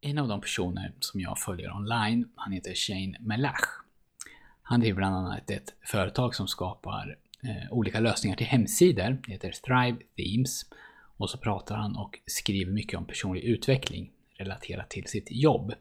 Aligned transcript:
En 0.00 0.18
av 0.18 0.28
de 0.28 0.40
personer 0.40 0.92
som 1.00 1.20
jag 1.20 1.38
följer 1.38 1.76
online, 1.76 2.28
han 2.34 2.52
heter 2.52 2.74
Shane 2.74 3.16
Melach. 3.20 3.84
Han 4.62 4.80
driver 4.80 4.96
bland 4.96 5.16
annat 5.16 5.50
ett 5.50 5.74
företag 5.84 6.34
som 6.34 6.48
skapar 6.48 7.16
eh, 7.42 7.72
olika 7.72 8.00
lösningar 8.00 8.36
till 8.36 8.46
hemsidor. 8.46 9.18
Det 9.26 9.32
heter 9.32 9.50
Thrive 9.50 9.98
Themes. 10.16 10.62
Och 11.16 11.30
så 11.30 11.38
pratar 11.38 11.76
han 11.76 11.96
och 11.96 12.18
skriver 12.26 12.72
mycket 12.72 12.98
om 12.98 13.04
personlig 13.04 13.42
utveckling 13.42 14.10
relaterat 14.36 14.90
till 14.90 15.06
sitt 15.06 15.26
jobb. 15.30 15.72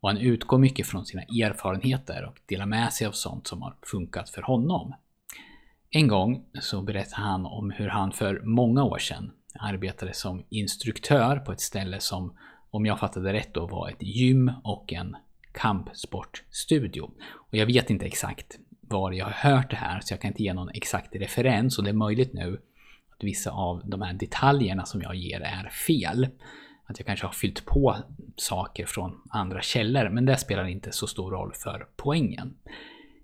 Och 0.00 0.08
han 0.08 0.18
utgår 0.18 0.58
mycket 0.58 0.86
från 0.86 1.06
sina 1.06 1.22
erfarenheter 1.22 2.24
och 2.24 2.38
delar 2.46 2.66
med 2.66 2.92
sig 2.92 3.06
av 3.06 3.12
sånt 3.12 3.46
som 3.46 3.62
har 3.62 3.74
funkat 3.82 4.30
för 4.30 4.42
honom. 4.42 4.94
En 5.90 6.08
gång 6.08 6.44
så 6.60 6.82
berättade 6.82 7.22
han 7.22 7.46
om 7.46 7.70
hur 7.70 7.88
han 7.88 8.12
för 8.12 8.40
många 8.40 8.84
år 8.84 8.98
sedan 8.98 9.32
arbetade 9.58 10.14
som 10.14 10.44
instruktör 10.48 11.36
på 11.36 11.52
ett 11.52 11.60
ställe 11.60 12.00
som, 12.00 12.36
om 12.70 12.86
jag 12.86 12.98
fattade 12.98 13.32
rätt 13.32 13.54
då, 13.54 13.66
var 13.66 13.88
ett 13.88 14.02
gym 14.02 14.52
och 14.64 14.92
en 14.92 15.16
kampsportstudio. 15.52 17.10
Och 17.32 17.54
jag 17.54 17.66
vet 17.66 17.90
inte 17.90 18.06
exakt 18.06 18.58
var 18.80 19.12
jag 19.12 19.24
har 19.24 19.50
hört 19.50 19.70
det 19.70 19.76
här, 19.76 20.00
så 20.00 20.12
jag 20.12 20.20
kan 20.20 20.28
inte 20.28 20.42
ge 20.42 20.54
någon 20.54 20.70
exakt 20.74 21.16
referens 21.16 21.78
och 21.78 21.84
det 21.84 21.90
är 21.90 21.94
möjligt 21.94 22.32
nu 22.32 22.60
att 23.16 23.24
vissa 23.24 23.50
av 23.50 23.82
de 23.84 24.02
här 24.02 24.12
detaljerna 24.12 24.84
som 24.84 25.02
jag 25.02 25.14
ger 25.14 25.40
är 25.40 25.68
fel. 25.68 26.28
Att 26.86 26.98
jag 26.98 27.06
kanske 27.06 27.26
har 27.26 27.32
fyllt 27.32 27.66
på 27.66 27.96
saker 28.36 28.86
från 28.86 29.20
andra 29.30 29.62
källor, 29.62 30.08
men 30.08 30.24
det 30.24 30.36
spelar 30.36 30.64
inte 30.64 30.92
så 30.92 31.06
stor 31.06 31.30
roll 31.30 31.52
för 31.54 31.86
poängen. 31.96 32.54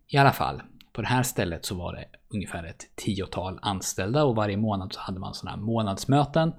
I 0.07 0.17
alla 0.17 0.33
fall, 0.33 0.63
på 0.93 1.03
det 1.03 1.09
här 1.09 1.23
stället 1.23 1.65
så 1.65 1.75
var 1.75 1.93
det 1.93 2.05
ungefär 2.29 2.65
ett 2.65 2.91
tiotal 2.95 3.59
anställda 3.63 4.25
och 4.25 4.37
varje 4.37 4.57
månad 4.57 4.93
så 4.93 5.01
hade 5.01 5.21
man 5.21 5.35
sådana 5.35 5.57
här 5.57 5.65
månadsmöten 5.65 6.53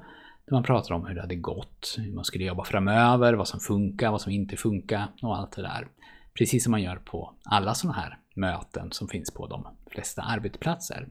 där 0.45 0.53
man 0.53 0.63
pratar 0.63 0.95
om 0.95 1.05
hur 1.05 1.15
det 1.15 1.21
hade 1.21 1.35
gått, 1.35 1.95
hur 1.97 2.13
man 2.13 2.25
skulle 2.25 2.45
jobba 2.45 2.63
framöver, 2.63 3.33
vad 3.33 3.47
som 3.47 3.59
funkar, 3.59 4.11
vad 4.11 4.21
som 4.21 4.31
inte 4.31 4.57
funkar 4.57 5.07
och 5.21 5.37
allt 5.37 5.51
det 5.51 5.61
där. 5.61 5.87
Precis 6.33 6.63
som 6.63 6.71
man 6.71 6.81
gör 6.81 6.95
på 6.95 7.33
alla 7.43 7.73
sådana 7.73 7.99
här 7.99 8.17
möten 8.35 8.91
som 8.91 9.07
finns 9.07 9.33
på 9.33 9.47
de 9.47 9.67
flesta 9.91 10.21
arbetsplatser. 10.21 11.07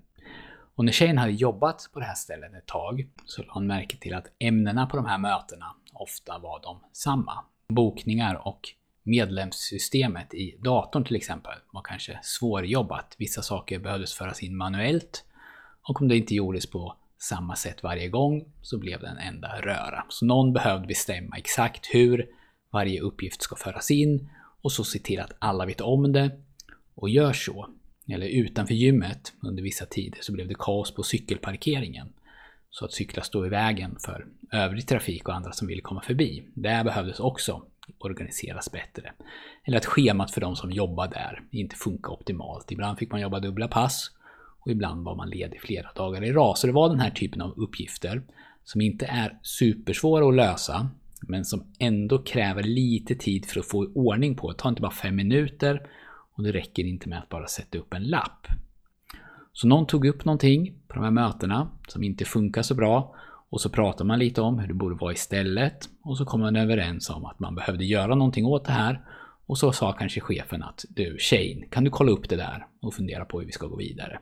Och 0.74 0.84
när 0.84 0.92
tjejen 0.92 1.18
hade 1.18 1.32
jobbat 1.32 1.90
på 1.92 2.00
det 2.00 2.06
här 2.06 2.14
stället 2.14 2.54
ett 2.54 2.66
tag 2.66 3.08
så 3.26 3.42
lade 3.42 3.52
hon 3.52 3.66
märke 3.66 3.96
till 3.96 4.14
att 4.14 4.26
ämnena 4.38 4.86
på 4.86 4.96
de 4.96 5.06
här 5.06 5.18
mötena 5.18 5.66
ofta 5.92 6.38
var 6.38 6.62
de 6.62 6.80
samma. 6.92 7.44
Bokningar 7.68 8.48
och 8.48 8.60
medlemssystemet 9.02 10.34
i 10.34 10.56
datorn 10.60 11.04
till 11.04 11.16
exempel 11.16 11.54
var 11.72 11.82
kanske 11.82 12.18
svårjobbat. 12.22 13.14
Vissa 13.18 13.42
saker 13.42 13.78
behövdes 13.78 14.14
föras 14.14 14.42
in 14.42 14.56
manuellt 14.56 15.24
och 15.88 16.00
om 16.00 16.08
det 16.08 16.16
inte 16.16 16.34
gjordes 16.34 16.70
på 16.70 16.96
samma 17.24 17.56
sätt 17.56 17.82
varje 17.82 18.08
gång 18.08 18.44
så 18.62 18.78
blev 18.78 19.00
det 19.00 19.08
en 19.08 19.18
enda 19.18 19.60
röra. 19.60 20.04
Så 20.08 20.26
någon 20.26 20.52
behövde 20.52 20.86
bestämma 20.86 21.36
exakt 21.36 21.86
hur 21.92 22.26
varje 22.72 23.00
uppgift 23.00 23.42
ska 23.42 23.56
föras 23.56 23.90
in 23.90 24.30
och 24.62 24.72
så 24.72 24.84
se 24.84 24.98
till 24.98 25.20
att 25.20 25.36
alla 25.38 25.66
vet 25.66 25.80
om 25.80 26.12
det 26.12 26.30
och 26.94 27.08
gör 27.08 27.32
så. 27.32 27.68
Eller 28.08 28.26
utanför 28.26 28.74
gymmet 28.74 29.32
under 29.42 29.62
vissa 29.62 29.86
tider 29.86 30.18
så 30.20 30.32
blev 30.32 30.48
det 30.48 30.54
kaos 30.58 30.94
på 30.94 31.02
cykelparkeringen. 31.02 32.12
Så 32.70 32.84
att 32.84 32.92
cyklar 32.92 33.24
stod 33.24 33.46
i 33.46 33.48
vägen 33.48 33.96
för 34.04 34.26
övrig 34.52 34.88
trafik 34.88 35.28
och 35.28 35.34
andra 35.34 35.52
som 35.52 35.68
ville 35.68 35.82
komma 35.82 36.02
förbi. 36.02 36.48
Det 36.54 36.84
behövdes 36.84 37.20
också 37.20 37.62
organiseras 37.98 38.72
bättre. 38.72 39.12
Eller 39.64 39.76
att 39.76 39.86
schemat 39.86 40.30
för 40.30 40.40
de 40.40 40.56
som 40.56 40.70
jobbar 40.70 41.08
där 41.08 41.42
inte 41.50 41.76
funkar 41.76 42.12
optimalt. 42.12 42.72
Ibland 42.72 42.98
fick 42.98 43.12
man 43.12 43.20
jobba 43.20 43.40
dubbla 43.40 43.68
pass 43.68 44.10
och 44.64 44.70
ibland 44.70 45.04
var 45.04 45.16
man 45.16 45.30
ledig 45.30 45.60
flera 45.60 45.92
dagar 45.92 46.24
i 46.24 46.32
rad. 46.32 46.58
Så 46.58 46.66
det 46.66 46.72
var 46.72 46.88
den 46.88 47.00
här 47.00 47.10
typen 47.10 47.40
av 47.40 47.54
uppgifter 47.56 48.22
som 48.64 48.80
inte 48.80 49.06
är 49.06 49.38
supersvåra 49.42 50.28
att 50.28 50.34
lösa 50.34 50.88
men 51.20 51.44
som 51.44 51.64
ändå 51.78 52.18
kräver 52.18 52.62
lite 52.62 53.14
tid 53.14 53.46
för 53.46 53.60
att 53.60 53.66
få 53.66 53.86
ordning 53.94 54.36
på. 54.36 54.50
Det 54.50 54.58
tar 54.58 54.68
inte 54.68 54.82
bara 54.82 54.92
fem 54.92 55.16
minuter 55.16 55.82
och 56.34 56.42
det 56.42 56.52
räcker 56.52 56.84
inte 56.84 57.08
med 57.08 57.18
att 57.18 57.28
bara 57.28 57.46
sätta 57.46 57.78
upp 57.78 57.94
en 57.94 58.04
lapp. 58.04 58.46
Så 59.52 59.66
någon 59.66 59.86
tog 59.86 60.06
upp 60.06 60.24
någonting 60.24 60.74
på 60.88 60.94
de 60.94 61.04
här 61.04 61.10
mötena 61.10 61.70
som 61.88 62.02
inte 62.02 62.24
funkar 62.24 62.62
så 62.62 62.74
bra 62.74 63.14
och 63.50 63.60
så 63.60 63.68
pratar 63.68 64.04
man 64.04 64.18
lite 64.18 64.40
om 64.40 64.58
hur 64.58 64.68
det 64.68 64.74
borde 64.74 64.96
vara 64.96 65.12
istället 65.12 65.88
och 66.02 66.18
så 66.18 66.24
kom 66.24 66.40
man 66.40 66.56
överens 66.56 67.10
om 67.10 67.24
att 67.24 67.40
man 67.40 67.54
behövde 67.54 67.84
göra 67.84 68.14
någonting 68.14 68.46
åt 68.46 68.64
det 68.64 68.72
här 68.72 69.00
och 69.46 69.58
så 69.58 69.72
sa 69.72 69.92
kanske 69.92 70.20
chefen 70.20 70.62
att 70.62 70.84
du 70.88 71.16
Shane, 71.18 71.66
kan 71.70 71.84
du 71.84 71.90
kolla 71.90 72.12
upp 72.12 72.28
det 72.28 72.36
där 72.36 72.66
och 72.80 72.94
fundera 72.94 73.24
på 73.24 73.40
hur 73.40 73.46
vi 73.46 73.52
ska 73.52 73.66
gå 73.66 73.76
vidare? 73.76 74.18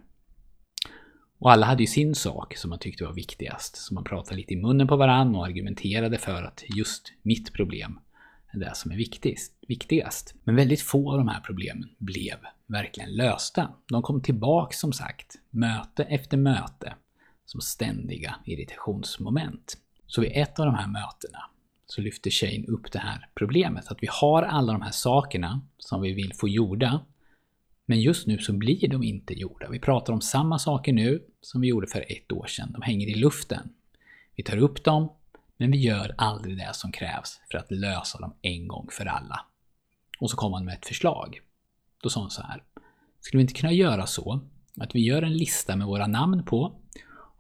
Och 1.42 1.52
alla 1.52 1.66
hade 1.66 1.82
ju 1.82 1.86
sin 1.86 2.14
sak 2.14 2.56
som 2.56 2.70
man 2.70 2.78
tyckte 2.78 3.04
var 3.04 3.12
viktigast, 3.12 3.76
så 3.76 3.94
man 3.94 4.04
pratade 4.04 4.36
lite 4.36 4.52
i 4.52 4.56
munnen 4.56 4.88
på 4.88 4.96
varandra 4.96 5.38
och 5.38 5.46
argumenterade 5.46 6.18
för 6.18 6.42
att 6.42 6.64
just 6.76 7.12
mitt 7.22 7.52
problem 7.52 8.00
är 8.52 8.58
det 8.58 8.74
som 8.74 8.90
är 8.90 8.96
viktigast. 8.96 9.52
viktigast. 9.68 10.34
Men 10.44 10.56
väldigt 10.56 10.80
få 10.80 11.12
av 11.12 11.18
de 11.18 11.28
här 11.28 11.40
problemen 11.40 11.88
blev 11.98 12.36
verkligen 12.66 13.12
lösta. 13.12 13.68
De 13.88 14.02
kom 14.02 14.22
tillbaka 14.22 14.76
som 14.76 14.92
sagt, 14.92 15.38
möte 15.50 16.04
efter 16.04 16.36
möte, 16.36 16.94
som 17.46 17.60
ständiga 17.60 18.34
irritationsmoment. 18.44 19.78
Så 20.06 20.20
vid 20.20 20.32
ett 20.34 20.58
av 20.58 20.66
de 20.66 20.74
här 20.74 20.88
mötena 20.88 21.38
så 21.86 22.00
lyfter 22.00 22.30
Shane 22.30 22.66
upp 22.66 22.92
det 22.92 22.98
här 22.98 23.28
problemet, 23.34 23.88
att 23.88 24.02
vi 24.02 24.08
har 24.10 24.42
alla 24.42 24.72
de 24.72 24.82
här 24.82 24.90
sakerna 24.90 25.60
som 25.78 26.02
vi 26.02 26.12
vill 26.12 26.32
få 26.34 26.48
gjorda, 26.48 27.00
men 27.86 28.00
just 28.00 28.26
nu 28.26 28.38
så 28.38 28.52
blir 28.52 28.88
de 28.88 29.02
inte 29.02 29.34
gjorda. 29.34 29.68
Vi 29.70 29.78
pratar 29.78 30.12
om 30.12 30.20
samma 30.20 30.58
saker 30.58 30.92
nu 30.92 31.22
som 31.40 31.60
vi 31.60 31.68
gjorde 31.68 31.86
för 31.86 32.04
ett 32.12 32.32
år 32.32 32.46
sedan. 32.46 32.72
De 32.72 32.82
hänger 32.82 33.06
i 33.06 33.14
luften. 33.14 33.70
Vi 34.36 34.42
tar 34.42 34.56
upp 34.56 34.84
dem, 34.84 35.12
men 35.56 35.70
vi 35.70 35.78
gör 35.78 36.14
aldrig 36.18 36.56
det 36.56 36.70
som 36.72 36.92
krävs 36.92 37.40
för 37.50 37.58
att 37.58 37.70
lösa 37.70 38.18
dem 38.18 38.34
en 38.42 38.68
gång 38.68 38.88
för 38.90 39.06
alla. 39.06 39.46
Och 40.18 40.30
så 40.30 40.36
kom 40.36 40.52
han 40.52 40.64
med 40.64 40.74
ett 40.74 40.86
förslag. 40.86 41.40
Då 42.02 42.08
sa 42.08 42.20
han 42.20 42.30
så 42.30 42.42
här. 42.42 42.62
Skulle 43.20 43.38
vi 43.38 43.42
inte 43.42 43.60
kunna 43.60 43.72
göra 43.72 44.06
så 44.06 44.40
att 44.80 44.94
vi 44.94 45.00
gör 45.00 45.22
en 45.22 45.36
lista 45.36 45.76
med 45.76 45.86
våra 45.86 46.06
namn 46.06 46.44
på 46.44 46.80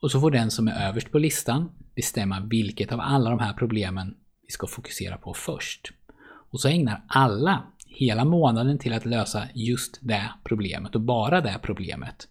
och 0.00 0.10
så 0.10 0.20
får 0.20 0.30
den 0.30 0.50
som 0.50 0.68
är 0.68 0.88
överst 0.88 1.10
på 1.10 1.18
listan 1.18 1.70
bestämma 1.94 2.40
vilket 2.40 2.92
av 2.92 3.00
alla 3.00 3.30
de 3.30 3.38
här 3.38 3.52
problemen 3.52 4.16
vi 4.46 4.52
ska 4.52 4.66
fokusera 4.66 5.16
på 5.16 5.34
först. 5.34 5.92
Och 6.50 6.60
så 6.60 6.68
ägnar 6.68 7.04
alla 7.08 7.62
hela 7.94 8.24
månaden 8.24 8.78
till 8.78 8.92
att 8.92 9.06
lösa 9.06 9.48
just 9.54 9.98
det 10.00 10.32
problemet 10.44 10.94
och 10.94 11.00
bara 11.00 11.40
det 11.40 11.58
problemet. 11.62 12.28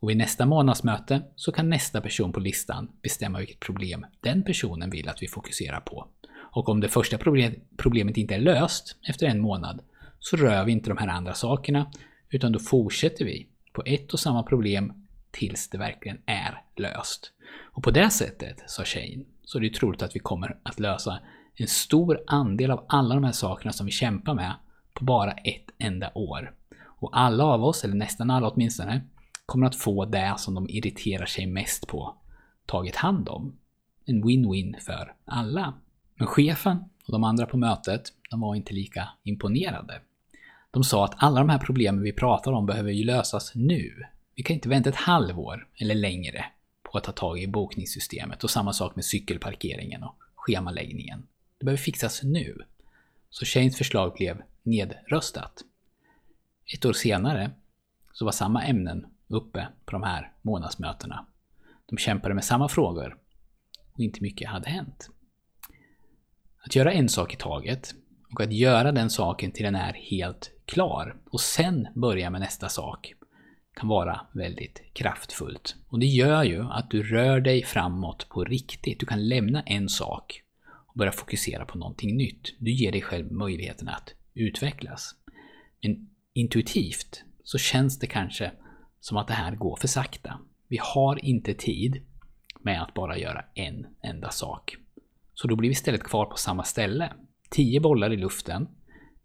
Och 0.00 0.10
vid 0.10 0.16
nästa 0.16 0.46
månadsmöte 0.46 1.22
så 1.36 1.52
kan 1.52 1.70
nästa 1.70 2.00
person 2.00 2.32
på 2.32 2.40
listan 2.40 2.88
bestämma 3.02 3.38
vilket 3.38 3.60
problem 3.60 4.06
den 4.20 4.42
personen 4.42 4.90
vill 4.90 5.08
att 5.08 5.22
vi 5.22 5.28
fokuserar 5.28 5.80
på. 5.80 6.06
Och 6.52 6.68
om 6.68 6.80
det 6.80 6.88
första 6.88 7.18
problemet 7.76 8.16
inte 8.16 8.34
är 8.34 8.40
löst 8.40 8.96
efter 9.08 9.26
en 9.26 9.40
månad 9.40 9.80
så 10.18 10.36
rör 10.36 10.64
vi 10.64 10.72
inte 10.72 10.90
de 10.90 10.98
här 10.98 11.08
andra 11.08 11.34
sakerna 11.34 11.90
utan 12.30 12.52
då 12.52 12.58
fortsätter 12.58 13.24
vi 13.24 13.46
på 13.72 13.82
ett 13.86 14.12
och 14.12 14.20
samma 14.20 14.42
problem 14.42 14.92
tills 15.30 15.68
det 15.68 15.78
verkligen 15.78 16.18
är 16.26 16.62
löst. 16.76 17.32
Och 17.72 17.82
på 17.82 17.90
det 17.90 18.10
sättet, 18.10 18.62
sa 18.66 18.84
Shane, 18.84 19.24
så 19.44 19.58
är 19.58 19.62
det 19.62 19.74
troligt 19.74 20.02
att 20.02 20.16
vi 20.16 20.20
kommer 20.20 20.56
att 20.62 20.80
lösa 20.80 21.18
en 21.54 21.68
stor 21.68 22.20
andel 22.26 22.70
av 22.70 22.84
alla 22.88 23.14
de 23.14 23.24
här 23.24 23.32
sakerna 23.32 23.72
som 23.72 23.86
vi 23.86 23.92
kämpar 23.92 24.34
med 24.34 24.54
på 24.94 25.04
bara 25.04 25.32
ett 25.32 25.70
enda 25.78 26.10
år. 26.14 26.54
Och 26.82 27.18
alla 27.18 27.44
av 27.44 27.64
oss, 27.64 27.84
eller 27.84 27.94
nästan 27.94 28.30
alla 28.30 28.50
åtminstone, 28.50 29.00
kommer 29.46 29.66
att 29.66 29.76
få 29.76 30.04
det 30.04 30.34
som 30.38 30.54
de 30.54 30.68
irriterar 30.68 31.26
sig 31.26 31.46
mest 31.46 31.86
på 31.86 32.14
tagit 32.66 32.96
hand 32.96 33.28
om. 33.28 33.56
En 34.04 34.24
win-win 34.24 34.80
för 34.80 35.14
alla. 35.24 35.74
Men 36.14 36.26
chefen 36.26 36.76
och 37.06 37.12
de 37.12 37.24
andra 37.24 37.46
på 37.46 37.56
mötet, 37.56 38.02
de 38.30 38.40
var 38.40 38.54
inte 38.54 38.74
lika 38.74 39.08
imponerade. 39.22 40.00
De 40.70 40.84
sa 40.84 41.04
att 41.04 41.14
alla 41.16 41.40
de 41.40 41.48
här 41.48 41.58
problemen 41.58 42.02
vi 42.02 42.12
pratar 42.12 42.52
om 42.52 42.66
behöver 42.66 42.90
ju 42.90 43.04
lösas 43.04 43.52
nu. 43.54 44.04
Vi 44.34 44.42
kan 44.42 44.54
inte 44.54 44.68
vänta 44.68 44.90
ett 44.90 44.96
halvår 44.96 45.68
eller 45.76 45.94
längre 45.94 46.44
på 46.82 46.98
att 46.98 47.04
ta 47.04 47.12
tag 47.12 47.42
i 47.42 47.46
bokningssystemet 47.46 48.44
och 48.44 48.50
samma 48.50 48.72
sak 48.72 48.96
med 48.96 49.04
cykelparkeringen 49.04 50.02
och 50.02 50.16
schemaläggningen. 50.34 51.26
Det 51.58 51.64
behöver 51.64 51.82
fixas 51.82 52.22
nu. 52.22 52.64
Så 53.30 53.44
Shanes 53.44 53.76
förslag 53.76 54.12
blev 54.14 54.42
nedröstat. 54.62 55.64
Ett 56.74 56.84
år 56.84 56.92
senare 56.92 57.50
så 58.12 58.24
var 58.24 58.32
samma 58.32 58.64
ämnen 58.64 59.06
uppe 59.28 59.68
på 59.84 59.92
de 59.92 60.02
här 60.02 60.32
månadsmötena. 60.42 61.26
De 61.86 61.98
kämpade 61.98 62.34
med 62.34 62.44
samma 62.44 62.68
frågor 62.68 63.16
och 63.92 64.00
inte 64.00 64.22
mycket 64.22 64.48
hade 64.48 64.70
hänt. 64.70 65.10
Att 66.62 66.74
göra 66.74 66.92
en 66.92 67.08
sak 67.08 67.34
i 67.34 67.36
taget 67.36 67.94
och 68.32 68.40
att 68.40 68.52
göra 68.52 68.92
den 68.92 69.10
saken 69.10 69.52
till 69.52 69.64
den 69.64 69.74
är 69.74 69.92
helt 69.92 70.50
klar 70.64 71.16
och 71.30 71.40
sen 71.40 71.88
börja 71.94 72.30
med 72.30 72.40
nästa 72.40 72.68
sak 72.68 73.14
kan 73.74 73.88
vara 73.88 74.20
väldigt 74.32 74.82
kraftfullt. 74.92 75.76
Och 75.88 75.98
det 75.98 76.06
gör 76.06 76.42
ju 76.42 76.62
att 76.70 76.90
du 76.90 77.02
rör 77.02 77.40
dig 77.40 77.64
framåt 77.64 78.28
på 78.28 78.44
riktigt. 78.44 79.00
Du 79.00 79.06
kan 79.06 79.28
lämna 79.28 79.62
en 79.62 79.88
sak 79.88 80.42
och 80.90 80.98
börja 80.98 81.12
fokusera 81.12 81.64
på 81.64 81.78
någonting 81.78 82.16
nytt. 82.16 82.54
Du 82.58 82.72
ger 82.72 82.92
dig 82.92 83.02
själv 83.02 83.32
möjligheten 83.32 83.88
att 83.88 84.14
utvecklas. 84.34 85.14
Men 85.82 86.10
intuitivt 86.32 87.24
så 87.44 87.58
känns 87.58 87.98
det 87.98 88.06
kanske 88.06 88.52
som 89.00 89.16
att 89.16 89.28
det 89.28 89.34
här 89.34 89.54
går 89.54 89.76
för 89.76 89.88
sakta. 89.88 90.38
Vi 90.68 90.78
har 90.80 91.24
inte 91.24 91.54
tid 91.54 92.02
med 92.60 92.82
att 92.82 92.94
bara 92.94 93.18
göra 93.18 93.44
en 93.54 93.86
enda 94.02 94.30
sak. 94.30 94.76
Så 95.34 95.48
då 95.48 95.56
blir 95.56 95.68
vi 95.68 95.72
istället 95.72 96.04
kvar 96.04 96.26
på 96.26 96.36
samma 96.36 96.64
ställe. 96.64 97.12
tio 97.50 97.80
bollar 97.80 98.12
i 98.12 98.16
luften, 98.16 98.68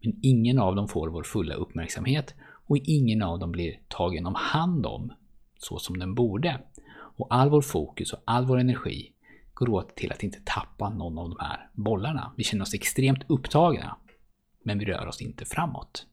men 0.02 0.20
ingen 0.22 0.58
av 0.58 0.76
dem 0.76 0.88
får 0.88 1.08
vår 1.08 1.22
fulla 1.22 1.54
uppmärksamhet 1.54 2.34
och 2.66 2.76
ingen 2.76 3.22
av 3.22 3.38
dem 3.38 3.52
blir 3.52 3.80
tagen 3.88 4.26
om 4.26 4.34
hand 4.34 4.86
om 4.86 5.12
så 5.58 5.78
som 5.78 5.98
den 5.98 6.14
borde. 6.14 6.60
Och 6.90 7.26
all 7.34 7.50
vår 7.50 7.62
fokus 7.62 8.12
och 8.12 8.22
all 8.24 8.46
vår 8.46 8.58
energi 8.58 9.12
går 9.56 9.68
åt 9.68 9.96
till 9.96 10.12
att 10.12 10.22
inte 10.22 10.40
tappa 10.44 10.90
någon 10.90 11.18
av 11.18 11.28
de 11.28 11.36
här 11.40 11.70
bollarna. 11.72 12.32
Vi 12.36 12.44
känner 12.44 12.62
oss 12.62 12.74
extremt 12.74 13.24
upptagna, 13.26 13.96
men 14.64 14.78
vi 14.78 14.84
rör 14.84 15.06
oss 15.06 15.20
inte 15.20 15.44
framåt. 15.44 16.06